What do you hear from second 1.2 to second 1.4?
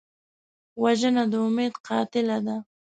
د